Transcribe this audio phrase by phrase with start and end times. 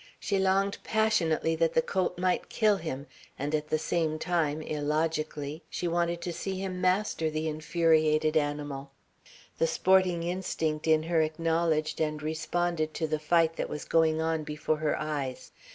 [0.19, 3.05] She longed passionately that the colt might kill him,
[3.37, 8.89] and, at the same time, illogically, she wanted to see him master the infuriated animal.
[9.59, 14.43] The sporting instinct in her acknowledged and responded to the fight that was going on
[14.43, 15.51] before her eyes.